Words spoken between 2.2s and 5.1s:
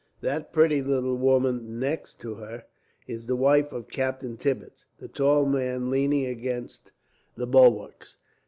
to her, is the wife of Captain Tibbets, the